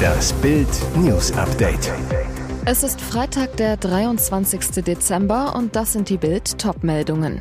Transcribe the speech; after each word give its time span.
Das 0.00 0.32
Bild 0.34 0.68
News 0.96 1.32
Update. 1.32 1.92
Es 2.64 2.82
ist 2.82 3.00
Freitag, 3.00 3.56
der 3.56 3.76
23. 3.76 4.84
Dezember 4.84 5.54
und 5.56 5.76
das 5.76 5.92
sind 5.92 6.08
die 6.08 6.16
Bild 6.16 6.58
Topmeldungen. 6.58 7.40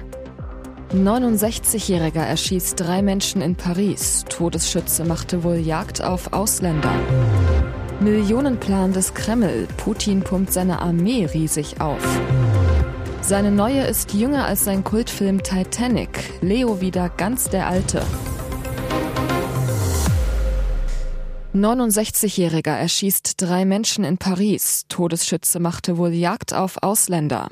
69-Jähriger 0.93 2.23
erschießt 2.23 2.79
drei 2.79 3.01
Menschen 3.01 3.41
in 3.41 3.55
Paris. 3.55 4.25
Todesschütze 4.27 5.05
machte 5.05 5.43
wohl 5.43 5.57
Jagd 5.57 6.01
auf 6.01 6.33
Ausländer. 6.33 6.93
Millionenplan 7.99 8.93
des 8.93 9.13
Kreml. 9.13 9.67
Putin 9.77 10.21
pumpt 10.21 10.53
seine 10.53 10.79
Armee 10.79 11.25
riesig 11.25 11.79
auf. 11.79 12.01
Seine 13.21 13.51
neue 13.51 13.83
ist 13.83 14.13
jünger 14.13 14.45
als 14.45 14.65
sein 14.65 14.83
Kultfilm 14.83 15.43
Titanic. 15.43 16.09
Leo 16.41 16.81
wieder 16.81 17.09
ganz 17.09 17.49
der 17.49 17.67
Alte. 17.67 18.01
69-Jähriger 21.53 22.77
erschießt 22.77 23.41
drei 23.41 23.65
Menschen 23.65 24.03
in 24.03 24.19
Paris. 24.19 24.85
Todesschütze 24.87 25.59
machte 25.59 25.97
wohl 25.97 26.13
Jagd 26.13 26.53
auf 26.53 26.83
Ausländer. 26.83 27.49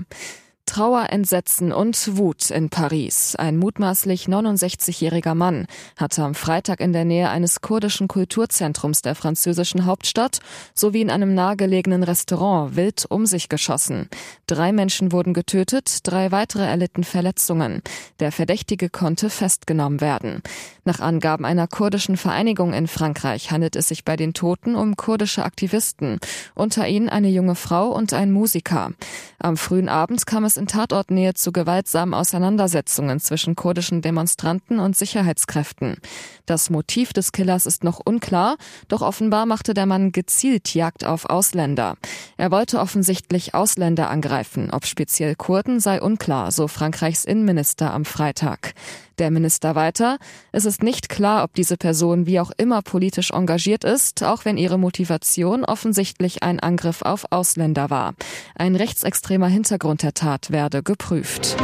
Trauer, 0.67 1.07
Entsetzen 1.09 1.71
und 1.71 2.17
Wut 2.17 2.51
in 2.51 2.69
Paris. 2.69 3.35
Ein 3.35 3.57
mutmaßlich 3.57 4.25
69-jähriger 4.25 5.33
Mann 5.33 5.65
hatte 5.95 6.23
am 6.23 6.35
Freitag 6.35 6.81
in 6.81 6.93
der 6.93 7.05
Nähe 7.05 7.29
eines 7.29 7.61
kurdischen 7.61 8.07
Kulturzentrums 8.07 9.01
der 9.01 9.15
französischen 9.15 9.85
Hauptstadt 9.85 10.39
sowie 10.75 11.01
in 11.01 11.09
einem 11.09 11.33
nahegelegenen 11.33 12.03
Restaurant 12.03 12.75
wild 12.75 13.05
um 13.09 13.25
sich 13.25 13.49
geschossen. 13.49 14.09
Drei 14.45 14.71
Menschen 14.71 15.11
wurden 15.11 15.33
getötet, 15.33 15.99
drei 16.03 16.31
weitere 16.31 16.65
erlitten 16.65 17.03
Verletzungen. 17.03 17.81
Der 18.19 18.31
Verdächtige 18.31 18.89
konnte 18.89 19.29
festgenommen 19.29 20.01
werden. 20.01 20.43
Nach 20.83 20.99
Angaben 20.99 21.45
einer 21.45 21.67
kurdischen 21.67 22.17
Vereinigung 22.17 22.73
in 22.73 22.87
Frankreich 22.87 23.51
handelt 23.51 23.75
es 23.75 23.87
sich 23.87 24.05
bei 24.05 24.15
den 24.15 24.33
Toten 24.33 24.75
um 24.75 24.95
kurdische 24.95 25.43
Aktivisten, 25.43 26.19
unter 26.55 26.87
ihnen 26.87 27.09
eine 27.09 27.29
junge 27.29 27.55
Frau 27.55 27.89
und 27.89 28.13
ein 28.13 28.31
Musiker. 28.31 28.91
Am 29.39 29.55
frühen 29.55 29.89
Abend 29.89 30.25
kam 30.25 30.43
es 30.43 30.56
in 30.57 30.67
Tatortnähe 30.67 31.33
zu 31.33 31.51
gewaltsamen 31.51 32.13
Auseinandersetzungen 32.13 33.19
zwischen 33.19 33.55
kurdischen 33.55 34.01
Demonstranten 34.01 34.79
und 34.79 34.97
Sicherheitskräften. 34.97 35.97
Das 36.45 36.69
Motiv 36.69 37.13
des 37.13 37.31
Killers 37.31 37.65
ist 37.65 37.83
noch 37.83 38.01
unklar, 38.03 38.57
doch 38.87 39.01
offenbar 39.01 39.45
machte 39.45 39.73
der 39.73 39.85
Mann 39.85 40.11
gezielt 40.11 40.73
Jagd 40.73 41.05
auf 41.05 41.25
Ausländer. 41.25 41.95
Er 42.37 42.51
wollte 42.51 42.79
offensichtlich 42.79 43.53
Ausländer 43.53 44.09
angreifen, 44.09 44.69
ob 44.71 44.85
speziell 44.85 45.35
Kurden 45.35 45.79
sei 45.79 46.01
unklar, 46.01 46.51
so 46.51 46.67
Frankreichs 46.67 47.23
Innenminister 47.23 47.93
am 47.93 48.05
Freitag. 48.05 48.73
Der 49.17 49.31
Minister 49.31 49.73
weiter, 49.73 50.19
es 50.51 50.65
ist 50.65 50.83
nicht 50.83 51.09
klar, 51.09 51.43
ob 51.43 51.53
diese 51.53 51.75
Person 51.75 52.27
wie 52.27 52.39
auch 52.39 52.51
immer 52.57 52.81
politisch 52.81 53.31
engagiert 53.31 53.83
ist, 53.83 54.23
auch 54.23 54.45
wenn 54.45 54.57
ihre 54.57 54.77
Motivation 54.77 55.65
offensichtlich 55.65 56.43
ein 56.43 56.59
Angriff 56.59 57.01
auf 57.01 57.25
Ausländer 57.31 57.89
war. 57.89 58.13
Ein 58.55 58.75
rechtsextremer 58.75 59.47
Hintergrund 59.47 60.03
der 60.03 60.13
Tat 60.13 60.51
werde 60.51 60.83
geprüft. 60.83 61.57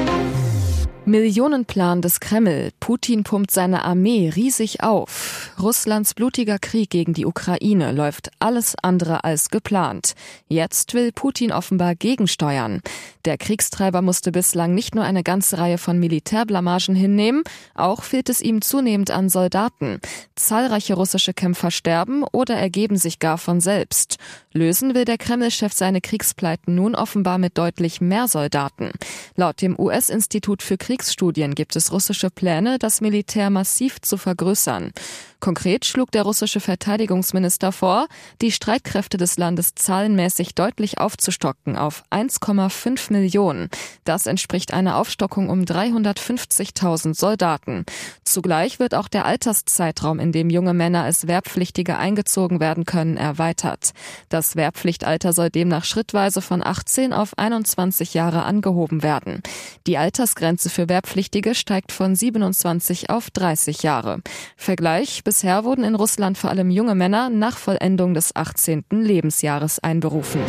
Millionenplan 1.06 2.02
des 2.02 2.22
Kreml. 2.22 2.72
Putin 2.80 3.24
pumpt 3.24 3.52
seine 3.52 3.84
Armee 3.84 4.32
riesig 4.34 4.84
auf. 4.84 5.52
Russlands 5.62 6.14
blutiger 6.14 6.60
Krieg 6.60 6.90
gegen 6.90 7.14
die 7.14 7.26
Ukraine 7.26 7.92
läuft 7.92 8.32
alles 8.40 8.76
andere 8.82 9.26
als 9.26 9.50
geplant. 9.50 10.14
Jetzt 10.48 10.94
will 10.94 11.12
Putin 11.12 11.52
offenbar 11.52 11.96
gegensteuern. 11.96 12.82
Der 13.26 13.38
Kriegstreiber 13.38 14.02
musste 14.02 14.32
bislang 14.32 14.74
nicht 14.74 14.96
nur 14.96 15.04
eine 15.04 15.24
ganze 15.24 15.58
Reihe 15.58 15.78
von 15.78 16.00
Militärblamagen 16.00 16.96
hinnehmen, 16.96 17.44
auch 17.76 18.04
fehlt 18.04 18.30
es 18.30 18.42
ihm 18.42 18.62
zunehmend 18.62 19.12
an 19.12 19.28
Soldaten. 19.28 20.00
Zahlreiche 20.36 20.94
russische 20.94 21.34
Kämpfer 21.34 21.72
sterben 21.72 22.24
oder 22.32 22.56
ergeben 22.56 22.98
sich 22.98 23.20
gar 23.20 23.38
von 23.38 23.60
selbst. 23.60 24.18
Lösen 24.54 24.94
will 24.96 25.06
der 25.06 25.18
Kreml-Chef 25.18 25.74
seine 25.74 26.02
Kriegspleiten 26.02 26.76
nun 26.76 26.96
offenbar 26.96 27.38
mit 27.38 27.58
deutlich 27.58 28.02
mehr 28.02 28.28
Soldaten. 28.28 28.92
Laut 29.36 29.62
dem 29.62 29.80
US-Institut 29.80 30.62
für 30.62 30.78
Kriegsstudien 30.94 31.56
gibt 31.56 31.76
es 31.76 31.92
russische 31.92 32.30
Pläne, 32.30 32.78
das 32.78 33.02
Militär 33.02 33.50
massiv 33.50 34.00
zu 34.00 34.16
vergrößern. 34.16 34.92
Konkret 35.44 35.84
schlug 35.84 36.10
der 36.12 36.24
russische 36.24 36.62
Verteidigungsminister 36.62 37.74
vor, 37.74 38.08
die 38.42 38.50
Streitkräfte 38.50 39.18
des 39.18 39.38
Landes 39.38 39.76
zahlenmäßig 39.76 40.56
deutlich 40.56 41.00
aufzustocken 41.00 41.76
auf 41.76 42.06
1,5 42.12 43.12
Millionen. 43.12 43.68
Das 44.06 44.26
entspricht 44.26 44.74
einer 44.74 44.96
Aufstockung 44.96 45.50
um 45.50 45.64
350.000 45.64 47.14
Soldaten. 47.14 47.84
Zugleich 48.24 48.80
wird 48.80 48.96
auch 48.96 49.10
der 49.10 49.26
Alterszeitraum, 49.26 50.20
in 50.20 50.32
dem 50.32 50.50
junge 50.50 50.74
Männer 50.74 51.04
als 51.04 51.28
Wehrpflichtige 51.28 51.98
eingezogen 51.98 52.62
werden 52.62 52.86
können, 52.86 53.18
erweitert. 53.18 53.92
Das 54.30 54.56
Wehrpflichtalter 54.56 55.34
soll 55.34 55.50
demnach 55.50 55.84
schrittweise 55.84 56.42
von 56.42 56.66
18 56.66 57.12
auf 57.12 57.38
21 57.38 58.14
Jahre 58.14 58.44
angehoben 58.44 59.04
werden. 59.04 59.44
Die 59.88 59.98
Altersgrenze 59.98 60.70
für 60.70 60.83
Wehrpflichtige 60.90 61.56
steigt 61.56 61.92
von 61.92 62.16
27 62.16 63.10
auf 63.10 63.30
30 63.30 63.84
Jahre. 63.84 64.22
Vergleich 64.58 65.24
Bisher 65.24 65.64
wurden 65.64 65.84
in 65.84 65.96
Russland 65.96 66.38
vor 66.38 66.50
allem 66.50 66.70
junge 66.70 66.96
Männer 66.96 67.30
nach 67.30 67.58
Vollendung 67.58 68.14
des 68.14 68.36
18. 68.36 68.86
Lebensjahres 68.92 69.80
einberufen. 69.80 70.42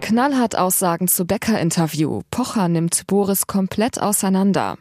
Knallhart 0.00 0.56
Aussagen 0.58 1.08
zu 1.08 1.24
Becker-Interview. 1.24 2.22
Pocher 2.30 2.68
nimmt 2.68 3.06
Boris 3.06 3.46
komplett 3.46 4.00
auseinander. 4.00 4.76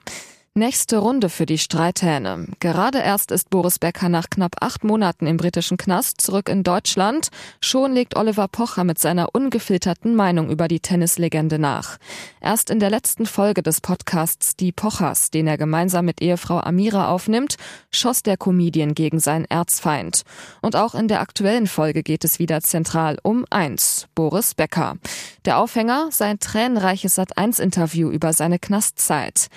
Nächste 0.54 0.98
Runde 0.98 1.30
für 1.30 1.46
die 1.46 1.58
Streithähne. 1.58 2.46
Gerade 2.60 3.00
erst 3.00 3.32
ist 3.32 3.50
Boris 3.50 3.80
Becker 3.80 4.10
nach 4.10 4.30
knapp 4.30 4.58
acht 4.60 4.84
Monaten 4.84 5.26
im 5.26 5.38
britischen 5.38 5.78
Knast 5.78 6.20
zurück 6.20 6.50
in 6.50 6.64
Deutschland. 6.64 7.30
Schon 7.62 7.94
legt 7.94 8.18
Oliver 8.18 8.50
Pocher 8.50 8.84
mit 8.84 9.00
seiner 9.00 9.34
ungefilterten 9.34 10.14
Meinung 10.14 10.50
über 10.50 10.68
die 10.68 10.82
Tennislegende 10.82 11.58
nach. 11.58 12.00
Erst 12.42 12.70
in 12.70 12.82
der 12.82 12.90
letzten 12.90 13.28
Folge 13.28 13.64
des 13.64 13.80
Podcasts 13.80 14.58
Die 14.58 14.74
Pochers, 14.74 15.32
den 15.32 15.48
er 15.48 15.58
gemeinsam 15.58 16.04
mit 16.04 16.22
Ehefrau 16.22 16.60
Amira 16.60 17.08
aufnimmt, 17.08 17.56
schoss 17.90 18.22
der 18.22 18.36
Comedian 18.36 18.94
gegen 18.94 19.22
seinen 19.22 19.46
Erzfeind. 19.46 20.24
Und 20.62 20.76
auch 20.76 20.96
in 20.96 21.08
der 21.08 21.22
aktuellen 21.22 21.68
Folge 21.68 22.04
geht 22.04 22.26
es 22.26 22.40
wieder 22.40 22.60
zentral 22.60 23.18
um 23.24 23.46
eins, 23.50 24.10
Boris 24.16 24.54
Becker. 24.54 24.98
Der 25.46 25.60
Aufhänger, 25.60 26.10
sein 26.12 26.40
tränenreiches 26.40 27.18
Sat1-Interview 27.18 28.10
über 28.10 28.34
seine 28.34 28.60
Knastzeit. 28.60 29.48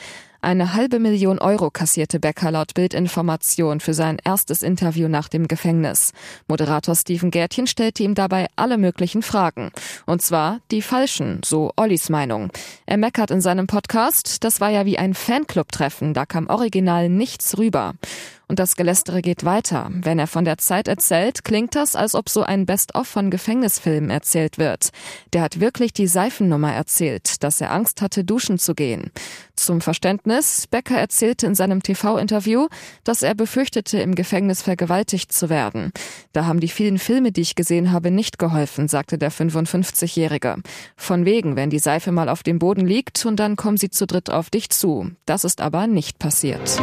Eine 0.45 0.75
halbe 0.75 0.99
Million 0.99 1.39
Euro 1.39 1.71
kassierte 1.71 2.21
Becker 2.21 2.51
laut 2.51 2.75
Bildinformation 2.75 3.81
für 3.81 3.95
sein 3.95 4.19
erstes 4.23 4.63
Interview 4.63 5.09
nach 5.09 5.29
dem 5.29 5.49
Gefängnis. 5.49 6.13
Moderator 6.49 6.95
Steven 6.95 7.31
Gärtchen 7.31 7.67
stellte 7.67 8.03
ihm 8.03 8.15
dabei 8.15 8.49
alle 8.55 8.77
möglichen 8.77 9.23
Fragen. 9.23 9.71
Und 10.05 10.21
zwar 10.21 10.61
die 10.71 10.83
falschen, 10.83 11.41
so 11.43 11.73
Ollis 11.77 12.11
Meinung. 12.11 12.51
Er 12.85 12.99
meckert 12.99 13.31
in 13.31 13.41
seinem 13.41 13.67
Podcast, 13.67 14.45
das 14.45 14.61
war 14.61 14.69
ja 14.69 14.85
wie 14.85 14.99
ein 14.99 15.15
Fanclub-Treffen, 15.15 16.13
da 16.13 16.27
kam 16.27 16.51
original 16.51 17.09
nichts 17.09 17.57
rüber. 17.57 17.95
Und 18.49 18.59
das 18.59 18.77
Gelästere 18.77 19.23
geht 19.23 19.45
weiter. 19.45 19.91
Wenn 19.91 20.19
er 20.19 20.27
von 20.27 20.45
der 20.45 20.59
Zeit 20.59 20.89
erzählt, 20.89 21.45
klingt 21.45 21.75
das, 21.75 21.97
als 21.97 22.15
ob 22.15 22.29
so 22.29 22.43
ein 22.43 22.67
Best-of 22.67 23.07
von 23.07 23.31
Gefängnisfilmen 23.31 24.11
erzählt 24.11 24.59
wird. 24.59 24.91
Der 25.33 25.43
hat 25.43 25.61
wirklich 25.61 25.93
die 25.93 26.07
Seifennummer 26.07 26.73
erzählt, 26.73 27.43
dass 27.43 27.61
er 27.61 27.73
Angst 27.73 28.03
hatte, 28.03 28.25
duschen 28.25 28.59
zu 28.59 28.75
gehen. 28.75 29.11
Zum 29.57 29.81
Verständnis, 29.81 30.67
Becker 30.67 30.99
erzählte 30.99 31.47
in 31.47 31.55
seinem 31.55 31.83
TV-Interview, 31.83 32.69
dass 33.05 33.23
er 33.23 33.35
befürchtete, 33.35 33.99
im 33.99 34.15
Gefängnis 34.15 34.63
vergewaltigt 34.63 35.33
zu 35.33 35.49
werden. 35.49 35.93
Da 36.33 36.45
haben 36.47 36.61
die 36.61 36.69
vielen 36.69 36.99
Filme, 36.99 37.33
die 37.33 37.41
ich 37.41 37.55
gesehen 37.55 37.93
habe, 37.93 38.11
nicht 38.11 38.39
geholfen, 38.39 38.89
sagte 38.89 39.17
der 39.17 39.33
55-Jährige. 39.33 40.57
Von 40.97 41.25
wegen, 41.25 41.57
wenn 41.57 41.71
die 41.71 41.79
Seife 41.79 42.13
mal 42.13 42.29
auf 42.29 42.43
dem 42.43 42.59
Boden 42.59 42.87
liegt 42.87 43.25
und 43.25 43.37
dann 43.37 43.57
kommen 43.57 43.77
sie 43.77 43.91
zu 43.91 44.07
dritt 44.07 44.31
auf 44.31 44.51
dich 44.51 44.71
zu. 44.71 45.11
Das 45.25 45.45
ist 45.45 45.61
aber 45.61 45.87
nicht 45.87 46.19
passiert. 46.19 46.81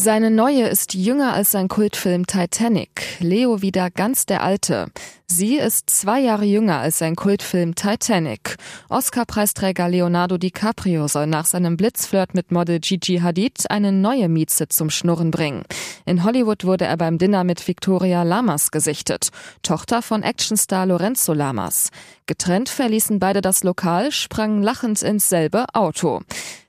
Seine 0.00 0.30
neue 0.30 0.68
ist 0.68 0.94
jünger 0.94 1.32
als 1.32 1.50
sein 1.50 1.66
Kultfilm 1.66 2.24
Titanic. 2.24 3.18
Leo 3.18 3.62
wieder 3.62 3.90
ganz 3.90 4.26
der 4.26 4.44
Alte. 4.44 4.86
Sie 5.30 5.58
ist 5.58 5.90
zwei 5.90 6.20
Jahre 6.20 6.46
jünger 6.46 6.78
als 6.78 6.98
sein 6.98 7.14
Kultfilm 7.14 7.74
Titanic. 7.74 8.56
Oscar-Preisträger 8.88 9.86
Leonardo 9.86 10.38
DiCaprio 10.38 11.06
soll 11.06 11.26
nach 11.26 11.44
seinem 11.44 11.76
Blitzflirt 11.76 12.34
mit 12.34 12.50
Model 12.50 12.80
Gigi 12.80 13.18
Hadid 13.18 13.70
eine 13.70 13.92
neue 13.92 14.30
Mieze 14.30 14.68
zum 14.68 14.88
Schnurren 14.88 15.30
bringen. 15.30 15.64
In 16.06 16.24
Hollywood 16.24 16.64
wurde 16.64 16.86
er 16.86 16.96
beim 16.96 17.18
Dinner 17.18 17.44
mit 17.44 17.68
Victoria 17.68 18.22
Lamas 18.22 18.70
gesichtet, 18.70 19.28
Tochter 19.62 20.00
von 20.00 20.22
Actionstar 20.22 20.86
Lorenzo 20.86 21.34
Lamas. 21.34 21.90
Getrennt 22.24 22.70
verließen 22.70 23.18
beide 23.18 23.42
das 23.42 23.62
Lokal, 23.64 24.10
sprangen 24.12 24.62
lachend 24.62 25.02
ins 25.02 25.28
selbe 25.28 25.66
Auto. 25.74 26.22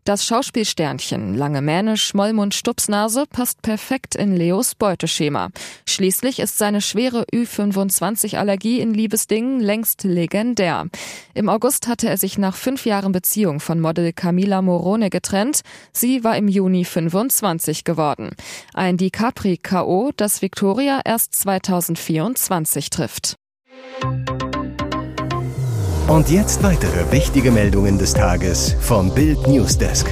Das 0.10 0.26
Schauspielsternchen, 0.26 1.36
lange 1.36 1.62
Mähne, 1.62 1.96
Schmollmund, 1.96 2.56
Stupsnase 2.56 3.26
passt 3.30 3.62
perfekt 3.62 4.16
in 4.16 4.36
Leos 4.36 4.74
Beuteschema. 4.74 5.50
Schließlich 5.86 6.40
ist 6.40 6.58
seine 6.58 6.82
schwere 6.82 7.26
Ü25 7.32 8.36
Allergie 8.50 8.80
in 8.80 8.96
Liebesdingen 8.96 9.60
längst 9.60 10.04
legendär. 10.04 10.88
Im 11.36 11.50
August 11.50 11.88
hatte 11.88 12.10
er 12.10 12.18
sich 12.18 12.40
nach 12.40 12.56
fünf 12.56 12.84
Jahren 12.84 13.12
Beziehung 13.12 13.60
von 13.60 13.80
Model 13.80 14.12
Camila 14.12 14.64
Morone 14.64 15.12
getrennt. 15.12 15.62
Sie 15.94 16.24
war 16.24 16.36
im 16.36 16.48
Juni 16.48 16.84
25 16.84 17.84
geworden. 17.84 18.32
Ein 18.74 18.98
DiCapri-K.O., 18.98 20.14
das 20.18 20.42
Victoria 20.42 21.02
erst 21.06 21.36
2024 21.36 22.90
trifft. 22.90 23.36
Und 26.08 26.32
jetzt 26.32 26.64
weitere 26.64 27.12
wichtige 27.12 27.52
Meldungen 27.52 28.00
des 28.00 28.16
Tages 28.16 28.76
vom 28.82 29.14
Bild 29.14 29.46
Newsdesk. 29.48 30.12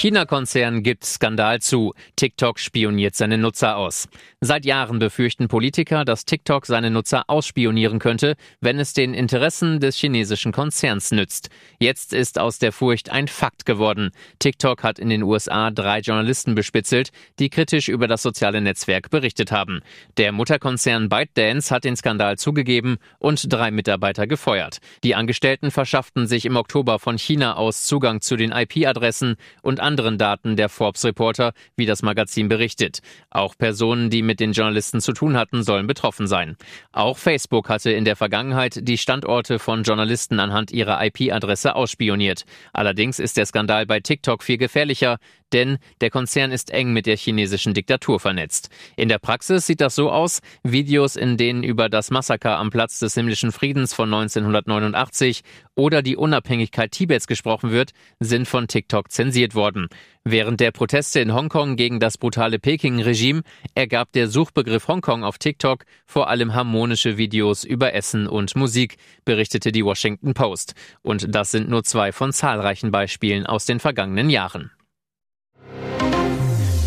China-Konzern 0.00 0.82
gibt 0.82 1.04
Skandal 1.04 1.60
zu. 1.60 1.92
TikTok 2.16 2.58
spioniert 2.58 3.14
seine 3.14 3.36
Nutzer 3.36 3.76
aus. 3.76 4.08
Seit 4.40 4.64
Jahren 4.64 4.98
befürchten 4.98 5.46
Politiker, 5.48 6.06
dass 6.06 6.24
TikTok 6.24 6.64
seine 6.64 6.90
Nutzer 6.90 7.24
ausspionieren 7.26 7.98
könnte, 7.98 8.36
wenn 8.62 8.78
es 8.78 8.94
den 8.94 9.12
Interessen 9.12 9.78
des 9.78 9.96
chinesischen 9.96 10.52
Konzerns 10.52 11.10
nützt. 11.10 11.50
Jetzt 11.78 12.14
ist 12.14 12.38
aus 12.38 12.58
der 12.58 12.72
Furcht 12.72 13.10
ein 13.10 13.28
Fakt 13.28 13.66
geworden. 13.66 14.12
TikTok 14.38 14.82
hat 14.82 14.98
in 14.98 15.10
den 15.10 15.22
USA 15.22 15.70
drei 15.70 16.00
Journalisten 16.00 16.54
bespitzelt, 16.54 17.10
die 17.38 17.50
kritisch 17.50 17.88
über 17.88 18.08
das 18.08 18.22
soziale 18.22 18.62
Netzwerk 18.62 19.10
berichtet 19.10 19.52
haben. 19.52 19.82
Der 20.16 20.32
Mutterkonzern 20.32 21.10
ByteDance 21.10 21.74
hat 21.74 21.84
den 21.84 21.96
Skandal 21.96 22.38
zugegeben 22.38 22.96
und 23.18 23.52
drei 23.52 23.70
Mitarbeiter 23.70 24.26
gefeuert. 24.26 24.78
Die 25.04 25.14
Angestellten 25.14 25.70
verschafften 25.70 26.26
sich 26.26 26.46
im 26.46 26.56
Oktober 26.56 26.98
von 26.98 27.18
China 27.18 27.56
aus 27.56 27.82
Zugang 27.82 28.22
zu 28.22 28.36
den 28.36 28.50
IP-Adressen 28.50 29.36
und 29.60 29.89
anderen 29.90 30.18
Daten 30.18 30.54
der 30.54 30.68
Forbes 30.68 31.04
Reporter, 31.04 31.52
wie 31.74 31.84
das 31.84 32.02
Magazin 32.02 32.48
berichtet. 32.48 33.00
Auch 33.28 33.58
Personen, 33.58 34.08
die 34.08 34.22
mit 34.22 34.38
den 34.38 34.52
Journalisten 34.52 35.00
zu 35.00 35.12
tun 35.12 35.36
hatten, 35.36 35.64
sollen 35.64 35.88
betroffen 35.88 36.28
sein. 36.28 36.56
Auch 36.92 37.18
Facebook 37.18 37.68
hatte 37.68 37.90
in 37.90 38.04
der 38.04 38.14
Vergangenheit 38.14 38.78
die 38.82 38.98
Standorte 38.98 39.58
von 39.58 39.82
Journalisten 39.82 40.38
anhand 40.38 40.70
ihrer 40.70 41.04
IP-Adresse 41.04 41.74
ausspioniert. 41.74 42.44
Allerdings 42.72 43.18
ist 43.18 43.36
der 43.36 43.46
Skandal 43.46 43.84
bei 43.84 43.98
TikTok 43.98 44.44
viel 44.44 44.58
gefährlicher, 44.58 45.18
denn 45.52 45.78
der 46.00 46.10
Konzern 46.10 46.52
ist 46.52 46.70
eng 46.70 46.92
mit 46.92 47.06
der 47.06 47.16
chinesischen 47.16 47.74
Diktatur 47.74 48.20
vernetzt. 48.20 48.70
In 48.96 49.08
der 49.08 49.18
Praxis 49.18 49.66
sieht 49.66 49.80
das 49.80 49.94
so 49.94 50.10
aus, 50.10 50.40
Videos, 50.62 51.16
in 51.16 51.36
denen 51.36 51.62
über 51.62 51.88
das 51.88 52.10
Massaker 52.10 52.58
am 52.58 52.70
Platz 52.70 52.98
des 52.98 53.14
himmlischen 53.14 53.52
Friedens 53.52 53.94
von 53.94 54.12
1989 54.12 55.42
oder 55.74 56.02
die 56.02 56.16
Unabhängigkeit 56.16 56.92
Tibets 56.92 57.26
gesprochen 57.26 57.70
wird, 57.70 57.92
sind 58.18 58.46
von 58.46 58.68
TikTok 58.68 59.10
zensiert 59.10 59.54
worden. 59.54 59.88
Während 60.24 60.60
der 60.60 60.70
Proteste 60.70 61.20
in 61.20 61.32
Hongkong 61.32 61.76
gegen 61.76 61.98
das 61.98 62.18
brutale 62.18 62.58
Peking-Regime 62.58 63.42
ergab 63.74 64.12
der 64.12 64.28
Suchbegriff 64.28 64.86
Hongkong 64.86 65.24
auf 65.24 65.38
TikTok 65.38 65.84
vor 66.04 66.28
allem 66.28 66.54
harmonische 66.54 67.16
Videos 67.16 67.64
über 67.64 67.94
Essen 67.94 68.26
und 68.26 68.54
Musik, 68.54 68.96
berichtete 69.24 69.72
die 69.72 69.84
Washington 69.84 70.34
Post. 70.34 70.74
Und 71.00 71.34
das 71.34 71.50
sind 71.50 71.70
nur 71.70 71.84
zwei 71.84 72.12
von 72.12 72.32
zahlreichen 72.32 72.90
Beispielen 72.90 73.46
aus 73.46 73.64
den 73.64 73.80
vergangenen 73.80 74.28
Jahren. 74.28 74.70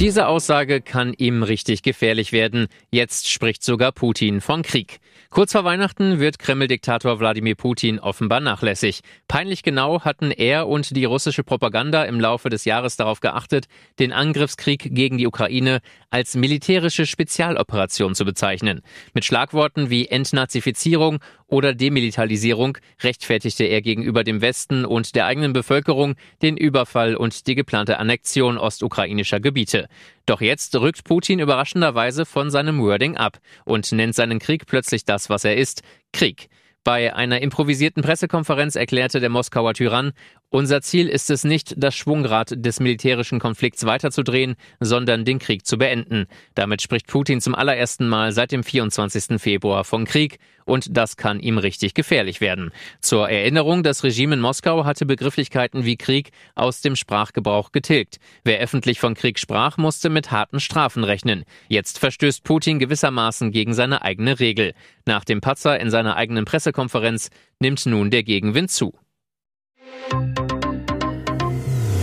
Diese 0.04 0.28
Aussage 0.28 0.82
kann 0.82 1.14
ihm 1.14 1.44
richtig 1.44 1.82
gefährlich 1.82 2.34
werden. 2.34 2.68
Jetzt 2.92 3.30
spricht 3.30 3.64
sogar 3.64 3.94
Putin 3.94 4.42
von 4.42 4.62
Krieg. 4.62 5.00
Kurz 5.30 5.54
vor 5.54 5.64
Weihnachten 5.64 6.20
wird 6.20 6.40
Kreml-Diktator 6.40 7.22
Wladimir 7.22 7.56
Putin 7.56 8.00
offenbar 8.00 8.42
nachlässig. 8.42 9.00
Peinlich 9.30 9.64
genau 9.64 10.02
hatten 10.02 10.30
er 10.30 10.68
und 10.68 10.96
die 10.96 11.06
russische 11.06 11.44
Propaganda 11.44 12.04
im 12.04 12.20
Laufe 12.20 12.50
des 12.50 12.66
Jahres 12.66 12.98
darauf 12.98 13.22
geachtet, 13.22 13.68
den 13.98 14.12
Angriffskrieg 14.12 14.94
gegen 14.94 15.18
die 15.18 15.26
Ukraine 15.26 15.80
als 16.10 16.36
militärische 16.36 17.06
Spezialoperation 17.06 18.14
zu 18.14 18.26
bezeichnen. 18.26 18.82
Mit 19.14 19.24
Schlagworten 19.24 19.90
wie 19.90 20.10
Entnazifizierung 20.10 21.20
oder 21.48 21.74
Demilitarisierung 21.74 22.78
rechtfertigte 23.02 23.64
er 23.64 23.82
gegenüber 23.82 24.24
dem 24.24 24.42
Westen 24.42 24.86
und 24.86 25.16
der 25.16 25.26
eigenen 25.26 25.54
Bevölkerung 25.54 26.16
den 26.42 26.58
Überfall 26.58 27.16
und 27.16 27.48
die 27.48 27.56
geplante 27.56 27.98
Annexion 28.00 28.58
ostukrainischer 28.58 29.40
Gebiete. 29.40 29.88
Doch 30.26 30.42
jetzt 30.42 30.76
rückt 30.76 31.04
Putin 31.04 31.40
überraschenderweise 31.40 32.26
von 32.26 32.50
seinem 32.50 32.80
Wording 32.80 33.18
ab 33.18 33.40
und 33.66 33.92
nennt 33.92 34.16
seinen 34.16 34.40
Krieg 34.40 34.66
plötzlich 34.66 35.06
das, 35.06 35.30
was 35.30 35.44
er 35.44 35.58
ist, 35.58 35.82
Krieg. 36.12 36.50
Bei 36.84 37.16
einer 37.16 37.42
improvisierten 37.42 38.04
Pressekonferenz 38.04 38.76
erklärte 38.76 39.22
der 39.22 39.30
Moskauer 39.30 39.74
Tyrann, 39.74 40.12
unser 40.54 40.82
Ziel 40.82 41.10
ist 41.10 41.32
es 41.32 41.44
nicht, 41.44 41.74
das 41.78 41.96
Schwungrad 41.96 42.54
des 42.56 42.80
militärischen 42.80 43.40
Konflikts 43.40 43.88
weiterzudrehen, 43.88 44.56
sondern 44.80 45.26
den 45.26 45.40
Krieg 45.40 45.66
zu 45.66 45.80
beenden. 45.80 46.28
Damit 46.54 46.84
spricht 46.84 47.08
Putin 47.08 47.42
zum 47.42 47.56
allerersten 47.56 48.08
Mal 48.08 48.32
seit 48.32 48.52
dem 48.52 48.64
24. 48.64 49.42
Februar 49.42 49.84
von 49.84 50.06
Krieg 50.06 50.38
und 50.66 50.96
das 50.96 51.18
kann 51.18 51.40
ihm 51.40 51.58
richtig 51.58 51.96
gefährlich 51.96 52.40
werden. 52.40 52.72
Zur 53.02 53.32
Erinnerung, 53.32 53.82
das 53.82 54.04
Regime 54.04 54.36
in 54.36 54.42
Moskau 54.42 54.86
hatte 54.86 55.08
Begrifflichkeiten 55.08 55.86
wie 55.86 55.98
Krieg 55.98 56.30
aus 56.54 56.82
dem 56.82 56.96
Sprachgebrauch 56.96 57.72
getilgt. 57.72 58.18
Wer 58.44 58.60
öffentlich 58.60 59.00
von 59.00 59.16
Krieg 59.16 59.40
sprach, 59.40 59.78
musste 59.78 60.12
mit 60.12 60.30
harten 60.30 60.60
Strafen 60.60 61.04
rechnen. 61.04 61.46
Jetzt 61.68 61.98
verstößt 61.98 62.44
Putin 62.44 62.78
gewissermaßen 62.78 63.52
gegen 63.52 63.74
seine 63.74 64.04
eigene 64.04 64.40
Regel. 64.40 64.76
Nach 65.08 65.26
dem 65.26 65.42
Patzer 65.42 65.80
in 65.80 65.90
seiner 65.90 66.16
eigenen 66.16 66.46
Pressekonferenz 66.46 67.32
nimmt 67.60 67.84
nun 67.88 68.12
der 68.12 68.22
Gegenwind 68.22 68.70
zu. 68.70 68.94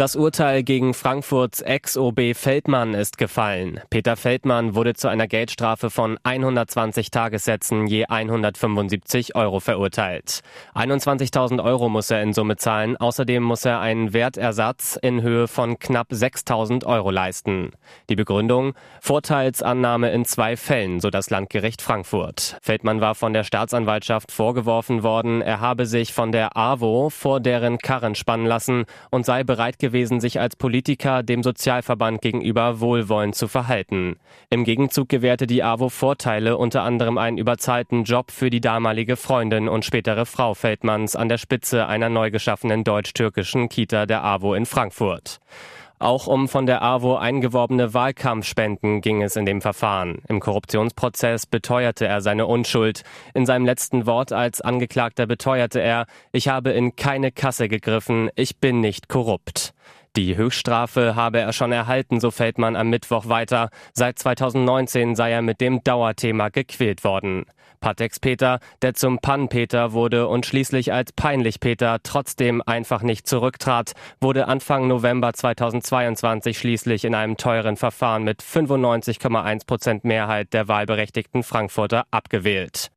Das 0.00 0.16
Urteil 0.16 0.62
gegen 0.62 0.94
Frankfurts 0.94 1.60
Ex-OB 1.60 2.34
Feldmann 2.34 2.94
ist 2.94 3.18
gefallen. 3.18 3.82
Peter 3.90 4.16
Feldmann 4.16 4.74
wurde 4.74 4.94
zu 4.94 5.08
einer 5.08 5.26
Geldstrafe 5.26 5.90
von 5.90 6.18
120 6.22 7.10
Tagessätzen 7.10 7.86
je 7.86 8.06
175 8.06 9.36
Euro 9.36 9.60
verurteilt. 9.60 10.40
21.000 10.74 11.62
Euro 11.62 11.90
muss 11.90 12.10
er 12.10 12.22
in 12.22 12.32
Summe 12.32 12.56
zahlen. 12.56 12.96
Außerdem 12.96 13.42
muss 13.42 13.66
er 13.66 13.80
einen 13.80 14.14
Wertersatz 14.14 14.98
in 15.02 15.20
Höhe 15.20 15.46
von 15.46 15.78
knapp 15.78 16.12
6.000 16.12 16.86
Euro 16.86 17.10
leisten. 17.10 17.72
Die 18.08 18.16
Begründung? 18.16 18.72
Vorteilsannahme 19.02 20.12
in 20.12 20.24
zwei 20.24 20.56
Fällen, 20.56 21.00
so 21.00 21.10
das 21.10 21.28
Landgericht 21.28 21.82
Frankfurt. 21.82 22.56
Feldmann 22.62 23.02
war 23.02 23.14
von 23.14 23.34
der 23.34 23.44
Staatsanwaltschaft 23.44 24.32
vorgeworfen 24.32 25.02
worden, 25.02 25.42
er 25.42 25.60
habe 25.60 25.84
sich 25.84 26.14
von 26.14 26.32
der 26.32 26.56
AWO 26.56 27.10
vor 27.10 27.40
deren 27.40 27.76
Karren 27.76 28.14
spannen 28.14 28.46
lassen 28.46 28.86
und 29.10 29.26
sei 29.26 29.44
bereit 29.44 29.78
gewesen, 29.78 29.89
gewesen, 29.90 30.20
sich 30.20 30.38
als 30.38 30.54
Politiker 30.54 31.24
dem 31.24 31.42
Sozialverband 31.42 32.22
gegenüber 32.22 32.78
wohlwollend 32.78 33.34
zu 33.34 33.48
verhalten. 33.48 34.16
Im 34.48 34.62
Gegenzug 34.62 35.08
gewährte 35.08 35.48
die 35.48 35.64
AWO 35.64 35.88
Vorteile, 35.88 36.56
unter 36.56 36.82
anderem 36.82 37.18
einen 37.18 37.38
überzahlten 37.38 38.04
Job 38.04 38.30
für 38.30 38.50
die 38.50 38.60
damalige 38.60 39.16
Freundin 39.16 39.68
und 39.68 39.84
spätere 39.84 40.26
Frau 40.26 40.54
Feldmanns 40.54 41.16
an 41.16 41.28
der 41.28 41.38
Spitze 41.38 41.86
einer 41.86 42.08
neu 42.08 42.30
geschaffenen 42.30 42.84
deutsch-türkischen 42.84 43.68
Kita 43.68 44.06
der 44.06 44.22
AWO 44.22 44.54
in 44.54 44.66
Frankfurt. 44.66 45.40
Auch 46.02 46.26
um 46.26 46.48
von 46.48 46.64
der 46.64 46.80
AWO 46.80 47.16
eingeworbene 47.16 47.92
Wahlkampfspenden 47.92 49.02
ging 49.02 49.20
es 49.20 49.36
in 49.36 49.44
dem 49.44 49.60
Verfahren. 49.60 50.22
Im 50.28 50.40
Korruptionsprozess 50.40 51.44
beteuerte 51.44 52.06
er 52.06 52.22
seine 52.22 52.46
Unschuld. 52.46 53.02
In 53.34 53.44
seinem 53.44 53.66
letzten 53.66 54.06
Wort 54.06 54.32
als 54.32 54.62
Angeklagter 54.62 55.26
beteuerte 55.26 55.78
er, 55.80 56.06
ich 56.32 56.48
habe 56.48 56.70
in 56.70 56.96
keine 56.96 57.32
Kasse 57.32 57.68
gegriffen, 57.68 58.30
ich 58.34 58.56
bin 58.56 58.80
nicht 58.80 59.10
korrupt. 59.10 59.74
Die 60.16 60.38
Höchststrafe 60.38 61.16
habe 61.16 61.38
er 61.38 61.52
schon 61.52 61.70
erhalten, 61.70 62.18
so 62.18 62.30
fällt 62.30 62.56
man 62.56 62.76
am 62.76 62.88
Mittwoch 62.88 63.28
weiter. 63.28 63.68
Seit 63.92 64.18
2019 64.18 65.14
sei 65.14 65.32
er 65.32 65.42
mit 65.42 65.60
dem 65.60 65.84
Dauerthema 65.84 66.48
gequält 66.48 67.04
worden. 67.04 67.44
Patex 67.80 68.20
Peter, 68.20 68.60
der 68.82 68.94
zum 68.94 69.18
Pan-Peter 69.18 69.92
wurde 69.92 70.28
und 70.28 70.46
schließlich 70.46 70.92
als 70.92 71.12
Peinlich-Peter 71.12 71.98
trotzdem 72.02 72.62
einfach 72.64 73.02
nicht 73.02 73.26
zurücktrat, 73.26 73.92
wurde 74.20 74.48
Anfang 74.48 74.86
November 74.86 75.32
2022 75.32 76.58
schließlich 76.58 77.04
in 77.04 77.14
einem 77.14 77.36
teuren 77.36 77.76
Verfahren 77.76 78.22
mit 78.22 78.42
95,1 78.42 79.66
Prozent 79.66 80.04
Mehrheit 80.04 80.52
der 80.52 80.68
wahlberechtigten 80.68 81.42
Frankfurter 81.42 82.04
abgewählt. 82.10 82.90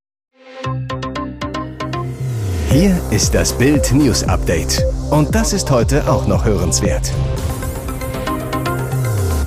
Hier 2.69 2.99
ist 3.11 3.35
das 3.35 3.55
Bild 3.57 3.91
News 3.93 4.23
Update. 4.23 4.83
Und 5.11 5.35
das 5.35 5.53
ist 5.53 5.69
heute 5.69 6.09
auch 6.09 6.25
noch 6.27 6.43
hörenswert. 6.43 7.13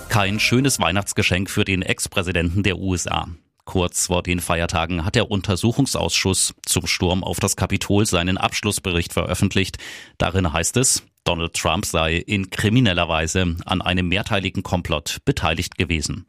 Kein 0.09 0.39
schönes 0.39 0.81
Weihnachtsgeschenk 0.81 1.51
für 1.51 1.65
den 1.65 1.83
Ex-Präsidenten 1.83 2.63
der 2.63 2.79
USA. 2.79 3.27
Kurz 3.67 4.07
vor 4.07 4.23
den 4.23 4.41
Feiertagen 4.41 5.05
hat 5.05 5.17
der 5.17 5.29
Untersuchungsausschuss 5.29 6.55
zum 6.65 6.87
Sturm 6.87 7.25
auf 7.25 7.41
das 7.41 7.57
Kapitol 7.57 8.07
seinen 8.07 8.39
Abschlussbericht 8.39 9.13
veröffentlicht. 9.13 9.79
Darin 10.19 10.53
heißt 10.53 10.77
es, 10.77 11.03
Donald 11.25 11.55
Trump 11.55 11.85
sei 11.85 12.15
in 12.15 12.51
krimineller 12.51 13.09
Weise 13.09 13.57
an 13.67 13.83
einem 13.83 14.07
mehrteiligen 14.07 14.63
Komplott 14.63 15.19
beteiligt 15.25 15.77
gewesen. 15.77 16.27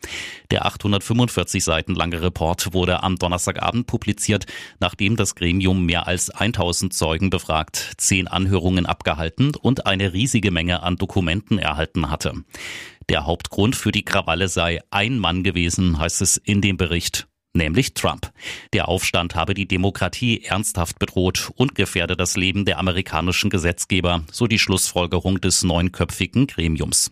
Der 0.49 0.65
845 0.65 1.63
Seiten 1.63 1.93
lange 1.93 2.23
Report 2.23 2.73
wurde 2.73 3.03
am 3.03 3.17
Donnerstagabend 3.17 3.85
publiziert, 3.85 4.47
nachdem 4.79 5.15
das 5.15 5.35
Gremium 5.35 5.85
mehr 5.85 6.07
als 6.07 6.31
1000 6.31 6.91
Zeugen 6.91 7.29
befragt, 7.29 7.93
zehn 7.97 8.27
Anhörungen 8.27 8.87
abgehalten 8.87 9.55
und 9.55 9.85
eine 9.85 10.13
riesige 10.13 10.49
Menge 10.49 10.81
an 10.81 10.95
Dokumenten 10.95 11.59
erhalten 11.59 12.09
hatte. 12.09 12.33
Der 13.09 13.27
Hauptgrund 13.27 13.75
für 13.75 13.91
die 13.91 14.03
Krawalle 14.03 14.47
sei 14.47 14.79
ein 14.89 15.19
Mann 15.19 15.43
gewesen, 15.43 15.99
heißt 15.99 16.21
es 16.21 16.37
in 16.37 16.61
dem 16.61 16.75
Bericht 16.75 17.26
nämlich 17.57 17.93
Trump. 17.93 18.31
Der 18.73 18.87
Aufstand 18.87 19.35
habe 19.35 19.53
die 19.53 19.67
Demokratie 19.67 20.43
ernsthaft 20.43 20.99
bedroht 20.99 21.51
und 21.55 21.75
gefährde 21.75 22.15
das 22.15 22.37
Leben 22.37 22.63
der 22.63 22.79
amerikanischen 22.79 23.49
Gesetzgeber, 23.49 24.23
so 24.31 24.47
die 24.47 24.59
Schlussfolgerung 24.59 25.41
des 25.41 25.63
neunköpfigen 25.63 26.47
Gremiums. 26.47 27.11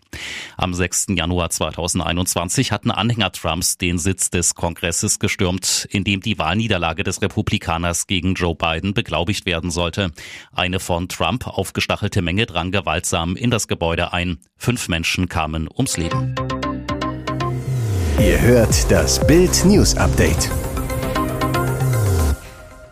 Am 0.55 0.73
6. 0.73 1.07
Januar 1.09 1.49
2021 1.49 2.71
hatten 2.71 2.91
Anhänger 2.91 3.31
Trumps 3.31 3.77
den 3.77 3.97
Sitz 3.97 4.29
des 4.29 4.55
Kongresses 4.55 5.19
gestürmt, 5.19 5.87
in 5.91 6.03
dem 6.03 6.21
die 6.21 6.37
Wahlniederlage 6.37 7.03
des 7.03 7.21
Republikaners 7.21 8.07
gegen 8.07 8.35
Joe 8.35 8.55
Biden 8.55 8.93
beglaubigt 8.93 9.45
werden 9.45 9.71
sollte. 9.71 10.11
Eine 10.53 10.79
von 10.79 11.09
Trump 11.09 11.47
aufgestachelte 11.47 12.21
Menge 12.21 12.45
drang 12.45 12.71
gewaltsam 12.71 13.35
in 13.35 13.51
das 13.51 13.67
Gebäude 13.67 14.13
ein. 14.13 14.37
Fünf 14.57 14.87
Menschen 14.87 15.27
kamen 15.27 15.67
ums 15.75 15.97
Leben. 15.97 16.35
Ihr 18.19 18.41
hört 18.41 18.89
das 18.89 19.19
Bild 19.19 19.65
News 19.65 19.97
Update. 19.97 20.49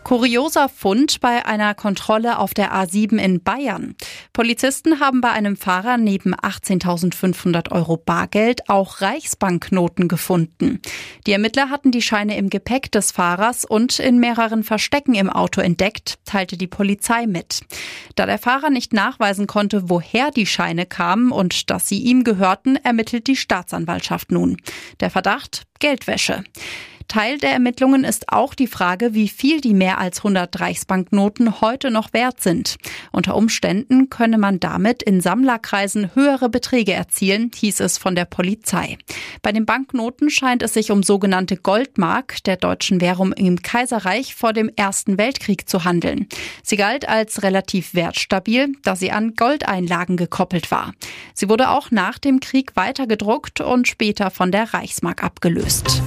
Kurioser 0.04 0.68
Fund 0.68 1.20
bei 1.20 1.46
einer 1.46 1.74
Kontrolle 1.74 2.38
auf 2.38 2.52
der 2.52 2.74
A7 2.74 3.16
in 3.16 3.42
Bayern. 3.42 3.96
Polizisten 4.34 5.00
haben 5.00 5.22
bei 5.22 5.30
einem 5.30 5.56
Fahrer 5.56 5.96
neben 5.96 6.34
18.500 6.34 7.72
Euro 7.72 7.96
Bargeld 7.96 8.68
auch 8.68 9.00
Reichsbanknoten 9.00 10.06
gefunden. 10.06 10.80
Die 11.26 11.32
Ermittler 11.32 11.70
hatten 11.70 11.90
die 11.90 12.02
Scheine 12.02 12.36
im 12.36 12.50
Gepäck 12.50 12.92
des 12.92 13.12
Fahrers 13.12 13.64
und 13.64 13.98
in 13.98 14.18
mehreren 14.18 14.62
Verstecken 14.62 15.14
im 15.14 15.30
Auto 15.30 15.62
entdeckt, 15.62 16.18
teilte 16.26 16.58
die 16.58 16.66
Polizei 16.66 17.26
mit. 17.26 17.62
Da 18.14 18.26
der 18.26 18.38
Fahrer 18.38 18.68
nicht 18.68 18.92
nachweisen 18.92 19.46
konnte, 19.46 19.88
woher 19.88 20.30
die 20.30 20.46
Scheine 20.46 20.84
kamen 20.84 21.32
und 21.32 21.70
dass 21.70 21.88
sie 21.88 21.98
ihm 21.98 22.24
gehörten, 22.24 22.76
ermittelt 22.76 23.26
die 23.26 23.36
Staatsanwaltschaft 23.36 24.30
nun. 24.30 24.58
Der 25.00 25.08
Verdacht 25.08 25.62
Geldwäsche. 25.78 26.44
Teil 27.08 27.38
der 27.38 27.52
Ermittlungen 27.52 28.04
ist 28.04 28.30
auch 28.30 28.54
die 28.54 28.66
Frage, 28.66 29.14
wie 29.14 29.28
viel 29.28 29.60
die 29.60 29.74
mehr 29.74 29.98
als 29.98 30.18
100 30.18 30.60
Reichsbanknoten 30.60 31.60
heute 31.60 31.90
noch 31.90 32.12
wert 32.12 32.40
sind. 32.40 32.76
Unter 33.12 33.36
Umständen 33.36 34.10
könne 34.10 34.38
man 34.38 34.60
damit 34.60 35.02
in 35.02 35.20
Sammlerkreisen 35.20 36.14
höhere 36.14 36.48
Beträge 36.48 36.92
erzielen, 36.92 37.50
hieß 37.54 37.80
es 37.80 37.98
von 37.98 38.14
der 38.14 38.24
Polizei. 38.24 38.98
Bei 39.42 39.52
den 39.52 39.66
Banknoten 39.66 40.30
scheint 40.30 40.62
es 40.62 40.74
sich 40.74 40.90
um 40.90 41.02
sogenannte 41.02 41.56
Goldmark 41.56 42.42
der 42.44 42.56
deutschen 42.56 43.00
Währung 43.00 43.32
im 43.32 43.62
Kaiserreich 43.62 44.34
vor 44.34 44.52
dem 44.52 44.70
Ersten 44.74 45.18
Weltkrieg 45.18 45.68
zu 45.68 45.84
handeln. 45.84 46.28
Sie 46.62 46.76
galt 46.76 47.08
als 47.08 47.42
relativ 47.42 47.94
wertstabil, 47.94 48.72
da 48.82 48.96
sie 48.96 49.10
an 49.10 49.34
Goldeinlagen 49.34 50.16
gekoppelt 50.16 50.70
war. 50.70 50.92
Sie 51.34 51.48
wurde 51.48 51.70
auch 51.70 51.90
nach 51.90 52.18
dem 52.18 52.40
Krieg 52.40 52.76
weiter 52.76 53.06
gedruckt 53.06 53.60
und 53.60 53.88
später 53.88 54.30
von 54.30 54.50
der 54.50 54.74
Reichsmark 54.74 55.22
abgelöst. 55.22 56.02